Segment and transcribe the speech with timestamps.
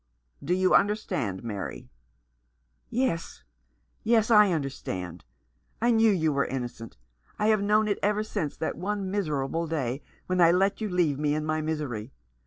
[0.43, 1.91] "Do you understand, Mary?"
[2.89, 3.43] "Yes,
[4.01, 5.23] yes, I understand.
[5.79, 6.97] I knew you were innocent.
[7.37, 11.19] I have known it ever since that one miserable day when I let you leave
[11.19, 12.11] me in my misery.